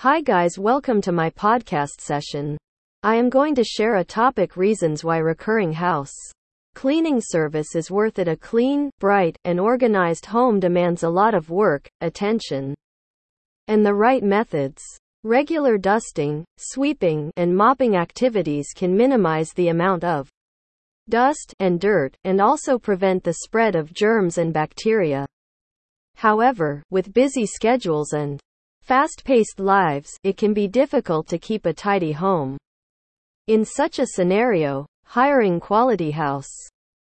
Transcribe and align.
Hi 0.00 0.22
guys, 0.22 0.58
welcome 0.58 1.02
to 1.02 1.12
my 1.12 1.28
podcast 1.28 2.00
session. 2.00 2.56
I 3.02 3.16
am 3.16 3.28
going 3.28 3.54
to 3.56 3.62
share 3.62 3.96
a 3.96 4.02
topic 4.02 4.56
reasons 4.56 5.04
why 5.04 5.18
recurring 5.18 5.74
house 5.74 6.14
cleaning 6.74 7.20
service 7.20 7.76
is 7.76 7.90
worth 7.90 8.18
it. 8.18 8.26
A 8.26 8.34
clean, 8.34 8.88
bright, 8.98 9.36
and 9.44 9.60
organized 9.60 10.24
home 10.24 10.58
demands 10.58 11.02
a 11.02 11.10
lot 11.10 11.34
of 11.34 11.50
work, 11.50 11.86
attention, 12.00 12.74
and 13.68 13.84
the 13.84 13.92
right 13.92 14.22
methods. 14.22 14.82
Regular 15.22 15.76
dusting, 15.76 16.46
sweeping, 16.56 17.30
and 17.36 17.54
mopping 17.54 17.94
activities 17.94 18.68
can 18.74 18.96
minimize 18.96 19.50
the 19.50 19.68
amount 19.68 20.02
of 20.02 20.30
dust 21.10 21.54
and 21.58 21.78
dirt 21.78 22.16
and 22.24 22.40
also 22.40 22.78
prevent 22.78 23.22
the 23.22 23.34
spread 23.44 23.76
of 23.76 23.92
germs 23.92 24.38
and 24.38 24.54
bacteria. 24.54 25.26
However, 26.14 26.82
with 26.90 27.12
busy 27.12 27.44
schedules 27.44 28.14
and 28.14 28.40
fast-paced 28.82 29.60
lives, 29.60 30.10
it 30.22 30.36
can 30.36 30.52
be 30.52 30.66
difficult 30.66 31.28
to 31.28 31.38
keep 31.38 31.66
a 31.66 31.72
tidy 31.72 32.12
home. 32.12 32.58
In 33.46 33.64
such 33.64 33.98
a 33.98 34.06
scenario, 34.06 34.86
hiring 35.04 35.60
quality 35.60 36.10
house 36.10 36.50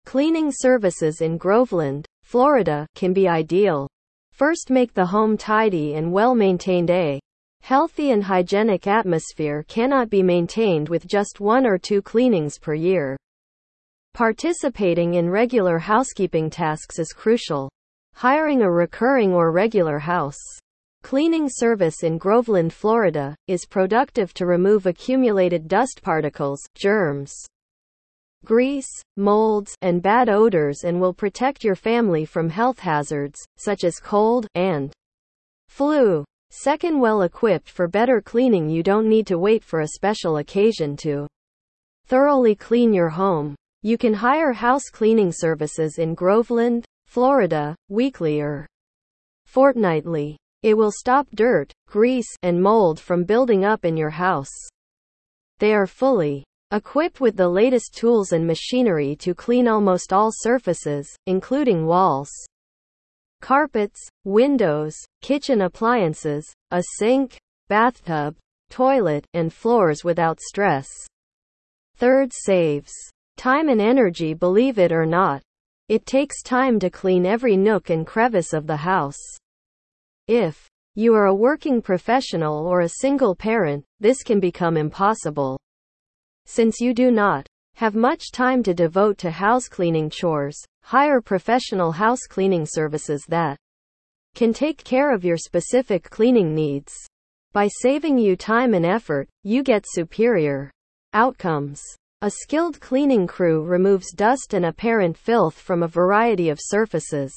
cleaning 0.04 0.50
services 0.52 1.20
in 1.20 1.38
Groveland, 1.38 2.06
Florida, 2.22 2.86
can 2.94 3.12
be 3.12 3.28
ideal. 3.28 3.88
First 4.32 4.70
make 4.70 4.94
the 4.94 5.06
home 5.06 5.36
tidy 5.36 5.94
and 5.94 6.12
well 6.12 6.34
maintained. 6.34 6.90
A 6.90 7.20
healthy 7.62 8.10
and 8.10 8.24
hygienic 8.24 8.86
atmosphere 8.86 9.64
cannot 9.68 10.10
be 10.10 10.22
maintained 10.22 10.88
with 10.88 11.06
just 11.06 11.38
one 11.38 11.64
or 11.66 11.78
two 11.78 12.02
cleanings 12.02 12.58
per 12.58 12.74
year. 12.74 13.16
Participating 14.14 15.14
in 15.14 15.30
regular 15.30 15.78
housekeeping 15.78 16.50
tasks 16.50 16.98
is 16.98 17.12
crucial. 17.12 17.70
Hiring 18.14 18.62
a 18.62 18.70
recurring 18.70 19.32
or 19.32 19.52
regular 19.52 19.98
house 19.98 20.40
cleaning 21.02 21.48
service 21.48 22.04
in 22.04 22.16
Groveland, 22.16 22.72
Florida, 22.72 23.34
is 23.48 23.66
productive 23.66 24.32
to 24.34 24.46
remove 24.46 24.86
accumulated 24.86 25.68
dust 25.68 26.00
particles, 26.02 26.60
germs, 26.74 27.34
grease, 28.44 28.90
molds, 29.16 29.76
and 29.82 30.00
bad 30.00 30.28
odors 30.28 30.84
and 30.84 31.00
will 31.00 31.12
protect 31.12 31.64
your 31.64 31.74
family 31.74 32.24
from 32.24 32.48
health 32.48 32.78
hazards, 32.78 33.38
such 33.56 33.84
as 33.84 33.98
cold 33.98 34.46
and 34.54 34.92
flu. 35.68 36.24
Second, 36.50 37.00
well 37.00 37.22
equipped 37.22 37.68
for 37.68 37.88
better 37.88 38.20
cleaning, 38.20 38.68
you 38.68 38.82
don't 38.82 39.08
need 39.08 39.26
to 39.26 39.38
wait 39.38 39.64
for 39.64 39.80
a 39.80 39.88
special 39.88 40.36
occasion 40.36 40.96
to 40.98 41.26
thoroughly 42.06 42.54
clean 42.54 42.92
your 42.92 43.08
home. 43.08 43.54
You 43.82 43.98
can 43.98 44.14
hire 44.14 44.52
house 44.52 44.90
cleaning 44.92 45.32
services 45.32 45.98
in 45.98 46.14
Groveland, 46.14 46.84
Florida, 47.06 47.74
weekly 47.88 48.40
or 48.40 48.66
fortnightly. 49.46 50.36
It 50.62 50.76
will 50.76 50.92
stop 50.92 51.26
dirt, 51.34 51.72
grease, 51.88 52.28
and 52.42 52.62
mold 52.62 53.00
from 53.00 53.24
building 53.24 53.64
up 53.64 53.84
in 53.84 53.96
your 53.96 54.10
house. 54.10 54.52
They 55.58 55.74
are 55.74 55.86
fully 55.86 56.44
equipped 56.70 57.20
with 57.20 57.36
the 57.36 57.48
latest 57.48 57.94
tools 57.94 58.32
and 58.32 58.46
machinery 58.46 59.16
to 59.16 59.34
clean 59.34 59.68
almost 59.68 60.12
all 60.12 60.30
surfaces, 60.32 61.08
including 61.26 61.84
walls, 61.84 62.30
carpets, 63.40 64.00
windows, 64.24 64.94
kitchen 65.20 65.62
appliances, 65.62 66.50
a 66.70 66.82
sink, 66.96 67.36
bathtub, 67.68 68.36
toilet, 68.70 69.26
and 69.34 69.52
floors 69.52 70.04
without 70.04 70.40
stress. 70.40 70.88
Third 71.96 72.32
saves 72.32 72.92
time 73.36 73.68
and 73.68 73.80
energy, 73.80 74.32
believe 74.32 74.78
it 74.78 74.92
or 74.92 75.04
not. 75.04 75.42
It 75.88 76.06
takes 76.06 76.42
time 76.42 76.78
to 76.78 76.88
clean 76.88 77.26
every 77.26 77.56
nook 77.56 77.90
and 77.90 78.06
crevice 78.06 78.52
of 78.52 78.66
the 78.66 78.76
house. 78.76 79.20
If 80.28 80.68
you 80.94 81.14
are 81.14 81.26
a 81.26 81.34
working 81.34 81.82
professional 81.82 82.66
or 82.66 82.82
a 82.82 82.88
single 83.00 83.34
parent, 83.34 83.84
this 83.98 84.22
can 84.22 84.38
become 84.40 84.76
impossible. 84.76 85.58
Since 86.46 86.80
you 86.80 86.94
do 86.94 87.10
not 87.10 87.46
have 87.74 87.94
much 87.94 88.30
time 88.30 88.62
to 88.62 88.74
devote 88.74 89.18
to 89.18 89.30
house 89.30 89.68
cleaning 89.68 90.10
chores, 90.10 90.56
hire 90.84 91.20
professional 91.20 91.92
house 91.92 92.26
cleaning 92.28 92.66
services 92.66 93.24
that 93.28 93.56
can 94.34 94.52
take 94.52 94.84
care 94.84 95.12
of 95.12 95.24
your 95.24 95.36
specific 95.36 96.08
cleaning 96.08 96.54
needs. 96.54 96.92
By 97.52 97.68
saving 97.80 98.18
you 98.18 98.36
time 98.36 98.74
and 98.74 98.86
effort, 98.86 99.28
you 99.42 99.62
get 99.62 99.84
superior 99.88 100.70
outcomes. 101.12 101.82
A 102.22 102.30
skilled 102.30 102.80
cleaning 102.80 103.26
crew 103.26 103.64
removes 103.64 104.12
dust 104.12 104.54
and 104.54 104.64
apparent 104.64 105.16
filth 105.16 105.54
from 105.54 105.82
a 105.82 105.88
variety 105.88 106.48
of 106.48 106.60
surfaces. 106.62 107.34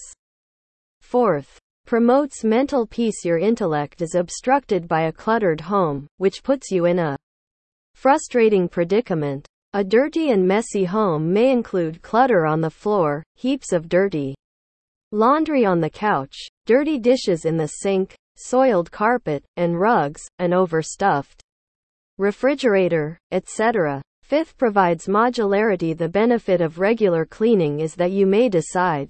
Fourth, 1.01 1.59
promotes 1.85 2.43
mental 2.43 2.87
peace. 2.87 3.23
Your 3.23 3.37
intellect 3.37 4.01
is 4.01 4.15
obstructed 4.15 4.87
by 4.87 5.03
a 5.03 5.11
cluttered 5.11 5.61
home, 5.61 6.07
which 6.17 6.43
puts 6.43 6.71
you 6.71 6.85
in 6.85 6.99
a 6.99 7.17
frustrating 7.93 8.67
predicament. 8.67 9.47
A 9.73 9.83
dirty 9.83 10.31
and 10.31 10.47
messy 10.47 10.85
home 10.85 11.33
may 11.33 11.51
include 11.51 12.01
clutter 12.01 12.45
on 12.45 12.61
the 12.61 12.69
floor, 12.69 13.23
heaps 13.35 13.73
of 13.73 13.89
dirty 13.89 14.35
laundry 15.11 15.65
on 15.65 15.79
the 15.79 15.89
couch, 15.89 16.35
dirty 16.65 16.97
dishes 16.97 17.45
in 17.45 17.57
the 17.57 17.67
sink, 17.67 18.15
soiled 18.35 18.91
carpet 18.91 19.43
and 19.57 19.79
rugs, 19.79 20.21
an 20.39 20.53
overstuffed 20.53 21.41
refrigerator, 22.17 23.17
etc. 23.31 24.01
Fifth 24.23 24.57
provides 24.57 25.07
modularity. 25.07 25.95
The 25.95 26.09
benefit 26.09 26.61
of 26.61 26.79
regular 26.79 27.25
cleaning 27.25 27.79
is 27.79 27.95
that 27.95 28.11
you 28.11 28.25
may 28.25 28.49
decide 28.49 29.09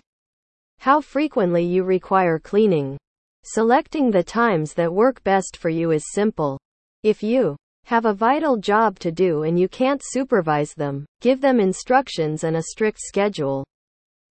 how 0.80 1.02
frequently 1.02 1.63
you 1.63 1.84
require 1.84 2.40
cleaning. 2.40 2.97
Selecting 3.44 4.09
the 4.09 4.24
times 4.24 4.74
that 4.74 4.91
work 4.91 5.24
best 5.24 5.58
for 5.58 5.69
you 5.69 5.91
is 5.91 6.12
simple. 6.13 6.58
If 7.03 7.22
you 7.22 7.56
have 7.86 8.06
a 8.06 8.13
vital 8.13 8.58
job 8.58 8.97
to 9.00 9.12
do 9.12 9.44
and 9.44 9.59
you 9.59 9.68
can't 9.68 10.02
supervise 10.03 10.74
them, 10.74 11.06
give 11.22 11.41
them 11.41 11.59
instructions 11.59 12.44
and 12.44 12.56
a 12.56 12.64
strict 12.64 13.00
schedule 13.00 13.64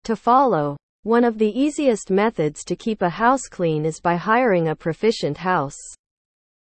to 0.03 0.17
follow. 0.17 0.75
One 1.03 1.23
of 1.23 1.37
the 1.37 1.57
easiest 1.57 2.11
methods 2.11 2.65
to 2.65 2.75
keep 2.75 3.01
a 3.01 3.09
house 3.09 3.43
clean 3.49 3.85
is 3.85 4.01
by 4.01 4.17
hiring 4.17 4.67
a 4.67 4.75
proficient 4.75 5.37
house 5.37 5.77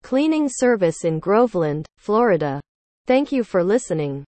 cleaning 0.02 0.50
service 0.50 1.06
in 1.06 1.18
Groveland, 1.18 1.86
Florida. 1.96 2.60
Thank 3.06 3.32
you 3.32 3.42
for 3.42 3.64
listening. 3.64 4.26